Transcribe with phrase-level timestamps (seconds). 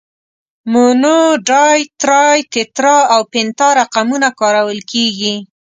[0.71, 1.15] مونو،
[1.47, 5.35] ډای، ترای، تترا او پنتا رقمونه کارول کیږي.